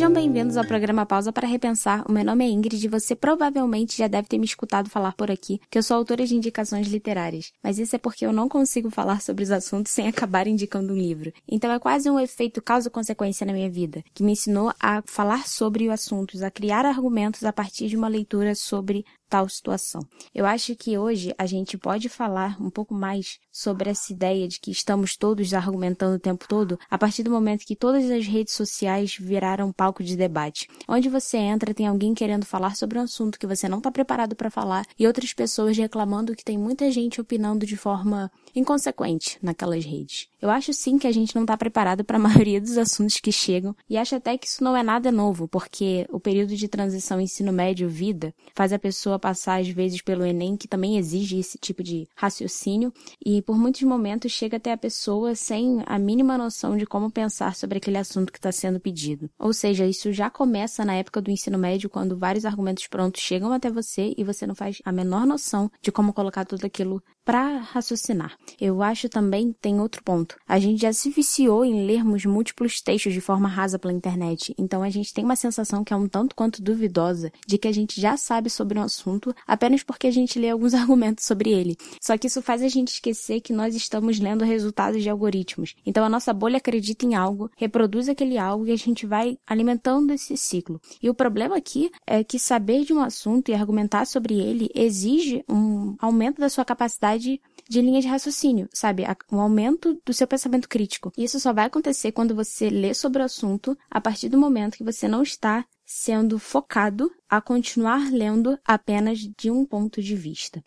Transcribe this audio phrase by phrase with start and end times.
[0.00, 2.02] Sejam bem-vindos ao programa Pausa para Repensar.
[2.08, 5.30] O meu nome é Ingrid e você provavelmente já deve ter me escutado falar por
[5.30, 7.52] aqui que eu sou autora de indicações literárias.
[7.62, 10.96] Mas isso é porque eu não consigo falar sobre os assuntos sem acabar indicando um
[10.96, 11.30] livro.
[11.46, 15.90] Então é quase um efeito causa-consequência na minha vida, que me ensinou a falar sobre
[15.90, 20.02] assuntos, a criar argumentos a partir de uma leitura sobre tal situação.
[20.34, 24.58] Eu acho que hoje a gente pode falar um pouco mais sobre essa ideia de
[24.58, 28.54] que estamos todos argumentando o tempo todo a partir do momento que todas as redes
[28.54, 30.68] sociais viraram palco de debate.
[30.88, 34.34] Onde você entra, tem alguém querendo falar sobre um assunto que você não está preparado
[34.34, 39.84] para falar e outras pessoas reclamando que tem muita gente opinando de forma inconsequente naquelas
[39.84, 40.28] redes.
[40.42, 43.30] Eu acho sim que a gente não está preparado para a maioria dos assuntos que
[43.30, 47.20] chegam e acho até que isso não é nada novo, porque o período de transição
[47.20, 51.82] ensino médio-vida faz a pessoa passar às vezes pelo Enem, que também exige esse tipo
[51.82, 52.92] de raciocínio,
[53.24, 57.54] e por muitos momentos chega até a pessoa sem a mínima noção de como pensar
[57.54, 59.30] sobre aquele assunto que está sendo pedido.
[59.38, 63.52] Ou seja, isso já começa na época do ensino médio, quando vários argumentos prontos chegam
[63.52, 67.58] até você e você não faz a menor noção de como colocar tudo aquilo para
[67.58, 68.36] raciocinar.
[68.60, 70.36] Eu acho também tem outro ponto.
[70.48, 74.82] A gente já se viciou em lermos múltiplos textos de forma rasa pela internet, então
[74.82, 78.00] a gente tem uma sensação que é um tanto quanto duvidosa de que a gente
[78.00, 79.09] já sabe sobre um assunto
[79.46, 81.76] apenas porque a gente lê alguns argumentos sobre ele.
[82.00, 85.74] Só que isso faz a gente esquecer que nós estamos lendo resultados de algoritmos.
[85.84, 90.12] Então a nossa bolha acredita em algo, reproduz aquele algo e a gente vai alimentando
[90.12, 90.80] esse ciclo.
[91.02, 95.44] E o problema aqui é que saber de um assunto e argumentar sobre ele exige
[95.48, 99.04] um aumento da sua capacidade de linha de raciocínio, sabe?
[99.30, 101.12] Um aumento do seu pensamento crítico.
[101.16, 104.76] E isso só vai acontecer quando você lê sobre o assunto a partir do momento
[104.76, 110.62] que você não está sendo focado a continuar lendo apenas de um ponto de vista.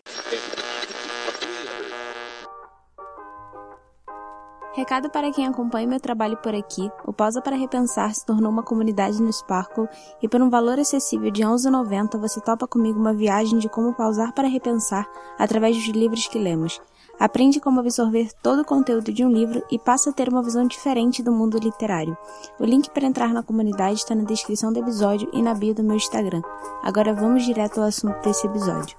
[4.76, 8.64] Recado para quem acompanha meu trabalho por aqui, o Pausa para Repensar se tornou uma
[8.64, 9.88] comunidade no Sparkle
[10.22, 14.34] e por um valor acessível de 11,90 você topa comigo uma viagem de como pausar
[14.34, 16.82] para repensar através dos livros que lemos.
[17.20, 20.68] Aprende como absorver todo o conteúdo de um livro e passa a ter uma visão
[20.68, 22.18] diferente do mundo literário.
[22.60, 25.84] O link para entrar na comunidade está na descrição do episódio e na bio do
[25.84, 26.42] meu Instagram.
[26.84, 28.98] Agora vamos direto ao assunto desse episódio.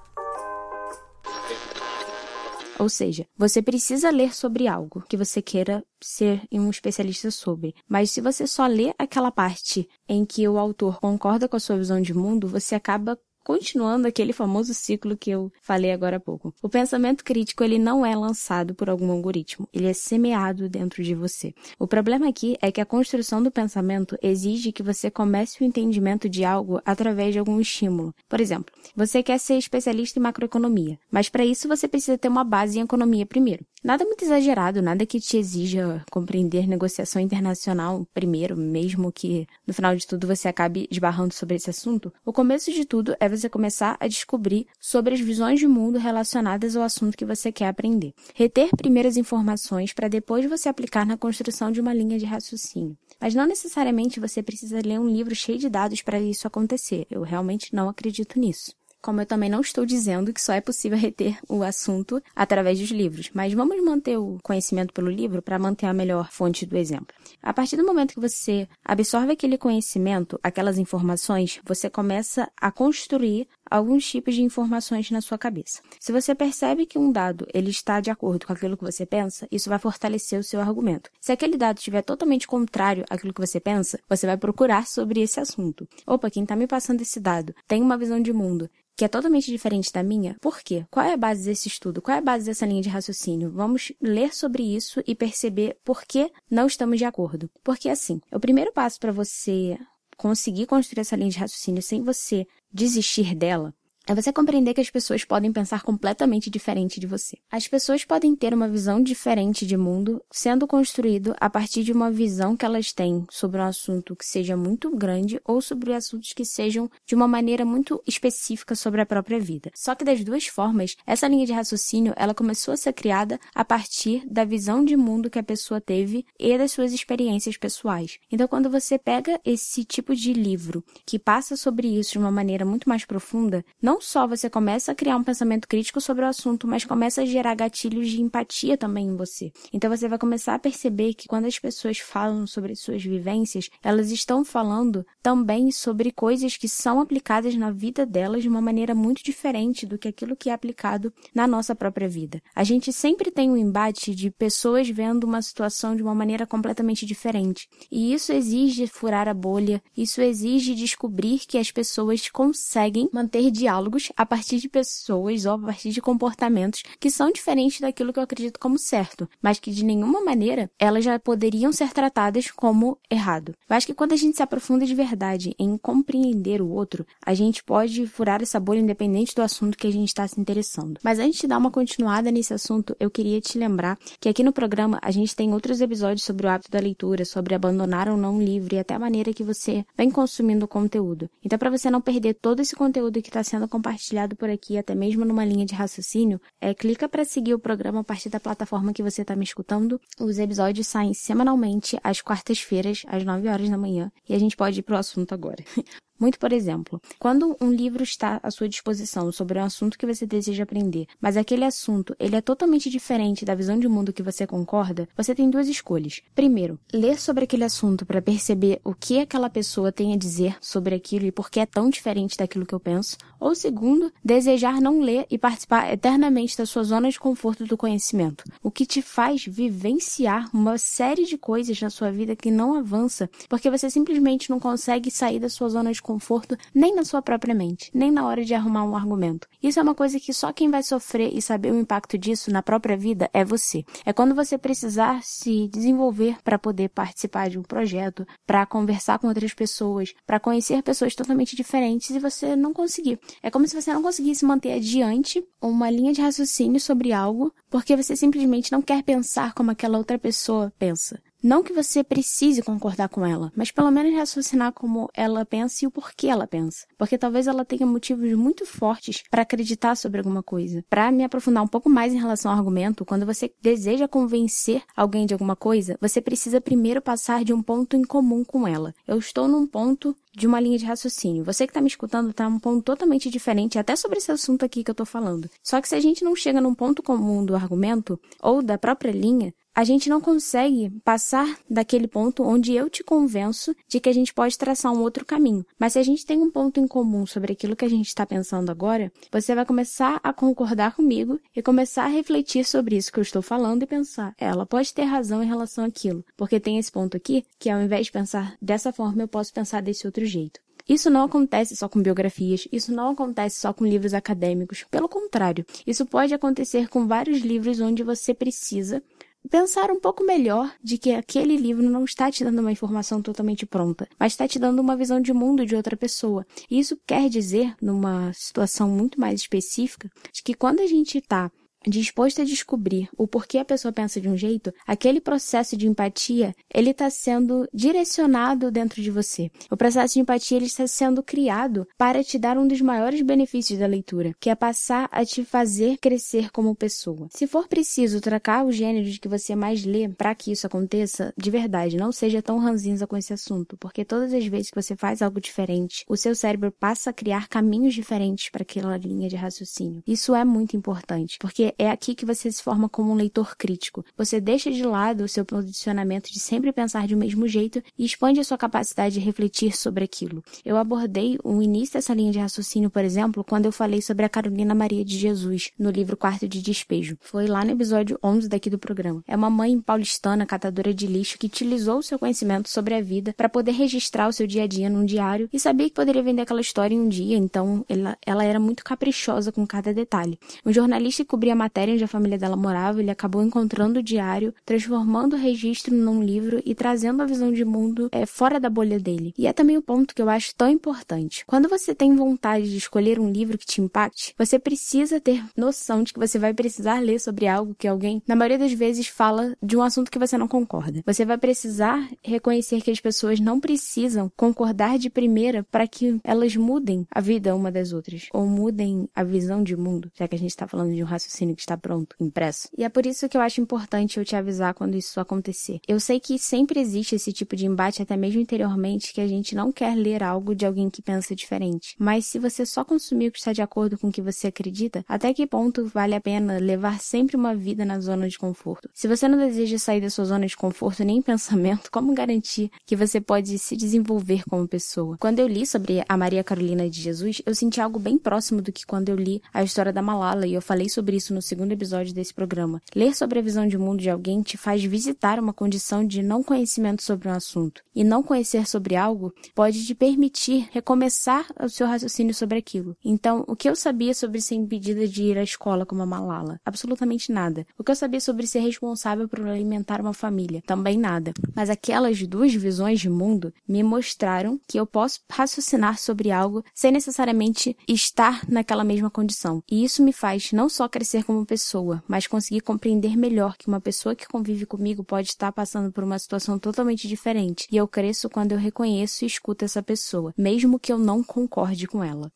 [2.79, 7.75] Ou seja, você precisa ler sobre algo que você queira ser um especialista sobre.
[7.89, 11.77] Mas se você só lê aquela parte em que o autor concorda com a sua
[11.77, 16.53] visão de mundo, você acaba continuando aquele famoso ciclo que eu falei agora há pouco.
[16.63, 21.15] O pensamento crítico ele não é lançado por algum algoritmo, ele é semeado dentro de
[21.15, 21.55] você.
[21.79, 26.29] O problema aqui é que a construção do pensamento exige que você comece o entendimento
[26.29, 28.15] de algo através de algum estímulo.
[28.29, 32.45] Por exemplo, você quer ser especialista em macroeconomia, mas para isso você precisa ter uma
[32.45, 33.65] base em economia primeiro.
[33.85, 39.95] Nada muito exagerado, nada que te exija compreender negociação internacional primeiro, mesmo que no final
[39.95, 42.11] de tudo você acabe esbarrando sobre esse assunto.
[42.25, 46.77] O começo de tudo é você começar a descobrir sobre as visões de mundo relacionadas
[46.77, 48.15] ao assunto que você quer aprender.
[48.35, 52.97] Reter primeiras informações para depois você aplicar na construção de uma linha de raciocínio.
[53.21, 57.07] Mas não necessariamente você precisa ler um livro cheio de dados para isso acontecer.
[57.11, 58.73] Eu realmente não acredito nisso
[59.05, 62.89] como eu também não estou dizendo que só é possível reter o assunto através dos
[62.89, 67.15] livros, mas vamos manter o conhecimento pelo livro para manter a melhor fonte do exemplo.
[67.43, 73.47] A partir do momento que você absorve aquele conhecimento, aquelas informações, você começa a construir
[73.71, 75.83] alguns tipos de informações na sua cabeça.
[75.99, 79.47] Se você percebe que um dado ele está de acordo com aquilo que você pensa,
[79.51, 81.11] isso vai fortalecer o seu argumento.
[81.21, 85.41] Se aquele dado estiver totalmente contrário àquilo que você pensa, você vai procurar sobre esse
[85.41, 85.89] assunto.
[86.07, 89.51] Opa, quem está me passando esse dado tem uma visão de mundo que é totalmente
[89.51, 90.37] diferente da minha.
[90.41, 90.87] Por quê?
[90.91, 92.01] Qual é a base desse estudo?
[92.01, 93.51] Qual é a base dessa linha de raciocínio?
[93.51, 97.51] Vamos ler sobre isso e perceber por que não estamos de acordo.
[97.63, 99.77] Porque assim, o primeiro passo para você
[100.17, 103.75] conseguir construir essa linha de raciocínio sem você desistir dela
[104.07, 107.39] é você compreender que as pessoas podem pensar completamente diferente de você.
[107.51, 112.11] As pessoas podem ter uma visão diferente de mundo sendo construído a partir de uma
[112.11, 116.45] visão que elas têm sobre um assunto que seja muito grande ou sobre assuntos que
[116.45, 119.71] sejam de uma maneira muito específica sobre a própria vida.
[119.75, 123.65] Só que das duas formas, essa linha de raciocínio, ela começou a ser criada a
[123.65, 128.19] partir da visão de mundo que a pessoa teve e das suas experiências pessoais.
[128.31, 132.65] Então, quando você pega esse tipo de livro que passa sobre isso de uma maneira
[132.65, 136.29] muito mais profunda, não não só você começa a criar um pensamento crítico sobre o
[136.29, 139.53] assunto, mas começa a gerar gatilhos de empatia também em você.
[139.73, 144.11] Então você vai começar a perceber que quando as pessoas falam sobre suas vivências, elas
[144.11, 149.23] estão falando também sobre coisas que são aplicadas na vida delas de uma maneira muito
[149.23, 152.43] diferente do que aquilo que é aplicado na nossa própria vida.
[152.53, 157.07] A gente sempre tem um embate de pessoas vendo uma situação de uma maneira completamente
[157.07, 157.69] diferente.
[157.93, 163.53] E isso exige furar a bolha, isso exige descobrir que as pessoas conseguem manter
[163.85, 168.19] diálogos a partir de pessoas ou a partir de comportamentos que são diferentes daquilo que
[168.19, 172.99] eu acredito como certo, mas que de nenhuma maneira elas já poderiam ser tratadas como
[173.11, 173.55] errado.
[173.69, 177.35] Eu acho que quando a gente se aprofunda de verdade em compreender o outro, a
[177.35, 180.99] gente pode furar essa bolha independente do assunto que a gente está se interessando.
[181.03, 184.53] Mas antes de dar uma continuada nesse assunto, eu queria te lembrar que aqui no
[184.53, 188.37] programa a gente tem outros episódios sobre o hábito da leitura, sobre abandonar ou não
[188.37, 191.29] um livro e até a maneira que você vem consumindo o conteúdo.
[191.45, 194.95] Então, para você não perder todo esse conteúdo que está sendo compartilhado por aqui, até
[194.95, 198.93] mesmo numa linha de raciocínio, é, clica para seguir o programa a partir da plataforma
[198.93, 200.01] que você está me escutando.
[200.21, 204.79] Os episódios saem semanalmente às quartas-feiras, às 9 horas da manhã, e a gente pode
[204.79, 205.65] ir pro assunto agora.
[206.19, 210.25] Muito por exemplo, quando um livro está à sua disposição sobre um assunto que você
[210.25, 214.47] deseja aprender, mas aquele assunto ele é totalmente diferente da visão de mundo que você
[214.47, 216.21] concorda, você tem duas escolhas.
[216.35, 220.95] Primeiro, ler sobre aquele assunto para perceber o que aquela pessoa tem a dizer sobre
[220.95, 223.17] aquilo e por que é tão diferente daquilo que eu penso.
[223.41, 228.45] Ou segundo, desejar não ler e participar eternamente da sua zona de conforto do conhecimento,
[228.63, 233.29] o que te faz vivenciar uma série de coisas na sua vida que não avança,
[233.49, 237.55] porque você simplesmente não consegue sair da sua zona de conforto nem na sua própria
[237.55, 239.49] mente, nem na hora de arrumar um argumento.
[239.61, 242.63] Isso é uma coisa que só quem vai sofrer e saber o impacto disso na
[242.63, 243.83] própria vida é você.
[244.05, 249.27] É quando você precisar se desenvolver para poder participar de um projeto, para conversar com
[249.27, 253.19] outras pessoas, para conhecer pessoas totalmente diferentes e você não conseguir.
[253.43, 257.97] É como se você não conseguisse manter adiante uma linha de raciocínio sobre algo porque
[257.97, 261.21] você simplesmente não quer pensar como aquela outra pessoa pensa.
[261.45, 265.87] Não que você precise concordar com ela, mas pelo menos raciocinar como ela pensa e
[265.87, 266.87] o porquê ela pensa.
[266.97, 270.83] Porque talvez ela tenha motivos muito fortes para acreditar sobre alguma coisa.
[270.89, 275.27] Para me aprofundar um pouco mais em relação ao argumento, quando você deseja convencer alguém
[275.27, 278.95] de alguma coisa, você precisa primeiro passar de um ponto em comum com ela.
[279.07, 281.45] Eu estou num ponto de uma linha de raciocínio.
[281.45, 284.83] Você que está me escutando está num ponto totalmente diferente, até sobre esse assunto aqui
[284.83, 285.49] que eu estou falando.
[285.63, 289.13] Só que se a gente não chega num ponto comum do argumento ou da própria
[289.13, 294.15] linha, a gente não consegue passar daquele ponto onde eu te convenço de que a
[294.15, 295.67] gente pode traçar um outro caminho.
[295.79, 298.25] Mas se a gente tem um ponto em comum sobre aquilo que a gente está
[298.25, 303.19] pensando agora, você vai começar a concordar comigo e começar a refletir sobre isso que
[303.19, 306.79] eu estou falando e pensar, é, ela pode ter razão em relação àquilo, porque tem
[306.79, 310.24] esse ponto aqui que ao invés de pensar dessa forma, eu posso pensar desse outro
[310.25, 310.61] jeito.
[310.89, 314.85] Isso não acontece só com biografias, isso não acontece só com livros acadêmicos.
[314.91, 319.03] Pelo contrário, isso pode acontecer com vários livros onde você precisa
[319.51, 323.67] pensar um pouco melhor de que aquele livro não está te dando uma informação totalmente
[323.67, 326.47] pronta, mas está te dando uma visão de mundo de outra pessoa.
[326.71, 331.51] E isso quer dizer, numa situação muito mais específica, de que quando a gente está
[331.87, 336.55] disposto a descobrir o porquê a pessoa pensa de um jeito, aquele processo de empatia,
[336.73, 339.51] ele está sendo direcionado dentro de você.
[339.71, 343.79] O processo de empatia ele está sendo criado para te dar um dos maiores benefícios
[343.79, 347.29] da leitura, que é passar a te fazer crescer como pessoa.
[347.31, 351.33] Se for preciso trocar o gênero de que você mais lê para que isso aconteça,
[351.37, 354.97] de verdade, não seja tão ranzinza com esse assunto, porque todas as vezes que você
[354.97, 359.37] faz algo diferente, o seu cérebro passa a criar caminhos diferentes para aquela linha de
[359.37, 360.03] raciocínio.
[360.07, 364.05] Isso é muito importante, porque é aqui que você se forma como um leitor crítico.
[364.17, 368.05] Você deixa de lado o seu posicionamento de sempre pensar de um mesmo jeito e
[368.05, 370.43] expande a sua capacidade de refletir sobre aquilo.
[370.65, 374.29] Eu abordei o início dessa linha de raciocínio, por exemplo, quando eu falei sobre a
[374.29, 377.17] Carolina Maria de Jesus, no livro Quarto de Despejo.
[377.21, 379.23] Foi lá no episódio 11 daqui do programa.
[379.27, 383.35] É uma mãe paulistana, catadora de lixo, que utilizou o seu conhecimento sobre a vida
[383.37, 386.43] para poder registrar o seu dia a dia num diário e sabia que poderia vender
[386.43, 390.39] aquela história em um dia, então ela, ela era muito caprichosa com cada detalhe.
[390.65, 394.55] Um jornalista que cobria matéria onde a família dela morava, ele acabou encontrando o diário,
[394.65, 399.01] transformando o registro num livro e trazendo a visão de mundo é, fora da bolha
[399.01, 399.33] dele.
[399.39, 401.45] E é também o ponto que eu acho tão importante.
[401.47, 406.03] Quando você tem vontade de escolher um livro que te impacte, você precisa ter noção
[406.03, 409.57] de que você vai precisar ler sobre algo que alguém, na maioria das vezes, fala
[409.63, 411.03] de um assunto que você não concorda.
[411.07, 416.55] Você vai precisar reconhecer que as pessoas não precisam concordar de primeira para que elas
[416.57, 420.39] mudem a vida uma das outras, ou mudem a visão de mundo, já que a
[420.39, 422.69] gente está falando de um raciocínio que está pronto, impresso.
[422.77, 425.81] E é por isso que eu acho importante eu te avisar quando isso acontecer.
[425.87, 429.55] Eu sei que sempre existe esse tipo de embate, até mesmo interiormente, que a gente
[429.55, 431.95] não quer ler algo de alguém que pensa diferente.
[431.99, 435.05] Mas se você só consumir o que está de acordo com o que você acredita,
[435.09, 438.89] até que ponto vale a pena levar sempre uma vida na zona de conforto?
[438.95, 442.71] Se você não deseja sair da sua zona de conforto nem em pensamento, como garantir
[442.87, 445.17] que você pode se desenvolver como pessoa?
[445.19, 448.73] Quando eu li sobre a Maria Carolina de Jesus, eu senti algo bem próximo do
[448.73, 451.73] que quando eu li a história da Malala e eu falei sobre isso no segundo
[451.73, 452.81] episódio desse programa.
[452.95, 456.43] Ler sobre a visão de mundo de alguém te faz visitar uma condição de não
[456.43, 457.83] conhecimento sobre um assunto.
[457.95, 462.97] E não conhecer sobre algo pode te permitir recomeçar o seu raciocínio sobre aquilo.
[463.05, 466.61] Então, o que eu sabia sobre ser impedida de ir à escola como a Malala?
[466.65, 467.67] Absolutamente nada.
[467.77, 470.63] O que eu sabia sobre ser responsável por alimentar uma família?
[470.67, 471.33] Também nada.
[471.55, 476.93] Mas aquelas duas visões de mundo me mostraram que eu posso raciocinar sobre algo sem
[476.93, 479.63] necessariamente estar naquela mesma condição.
[479.71, 483.81] E isso me faz não só crescer como pessoa, mas conseguir compreender melhor que uma
[483.81, 487.67] pessoa que convive comigo pode estar passando por uma situação totalmente diferente.
[487.71, 491.87] E eu cresço quando eu reconheço e escuto essa pessoa, mesmo que eu não concorde
[491.87, 492.31] com ela.